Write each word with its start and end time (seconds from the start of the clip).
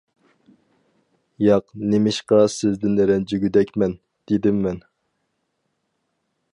—ياق، 1.47 1.67
نېمىشقا 1.91 2.41
سىزدىن 2.55 2.97
رەنجىگۈدەكمەن،— 3.11 3.97
دېدىم 4.33 4.61
مەن. 4.65 4.83